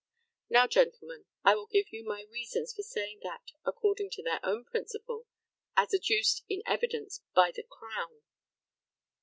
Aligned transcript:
Now, 0.49 0.65
gentlemen, 0.65 1.25
I 1.45 1.53
will 1.53 1.67
give 1.67 1.89
you 1.93 2.03
my 2.03 2.23
reasons 2.27 2.73
for 2.73 2.81
saying 2.81 3.19
that, 3.21 3.51
according 3.63 4.09
to 4.13 4.23
their 4.23 4.39
own 4.43 4.65
principle, 4.65 5.27
as 5.77 5.93
adduced 5.93 6.43
in 6.49 6.63
evidence 6.65 7.21
by 7.35 7.51
the 7.55 7.61
Crown. 7.69 8.23